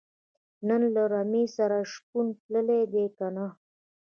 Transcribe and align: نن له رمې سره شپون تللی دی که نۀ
نن 0.67 0.81
له 0.95 1.03
رمې 1.13 1.43
سره 1.55 1.77
شپون 1.91 2.25
تللی 2.41 2.81
دی 2.93 3.05
که 3.17 3.27
نۀ 3.35 3.47